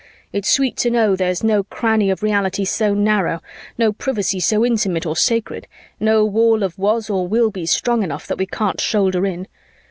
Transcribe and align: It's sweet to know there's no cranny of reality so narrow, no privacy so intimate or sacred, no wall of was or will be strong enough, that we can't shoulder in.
It's 0.33 0.49
sweet 0.49 0.77
to 0.77 0.89
know 0.89 1.15
there's 1.15 1.43
no 1.43 1.61
cranny 1.63 2.09
of 2.09 2.23
reality 2.23 2.65
so 2.65 2.95
narrow, 2.95 3.39
no 3.77 3.93
privacy 3.93 4.39
so 4.39 4.65
intimate 4.65 5.05
or 5.05 5.15
sacred, 5.15 5.67
no 5.99 6.25
wall 6.25 6.63
of 6.63 6.75
was 6.79 7.07
or 7.07 7.27
will 7.27 7.51
be 7.51 7.67
strong 7.67 8.01
enough, 8.01 8.25
that 8.25 8.39
we 8.39 8.47
can't 8.47 8.81
shoulder 8.81 9.27
in. 9.27 9.47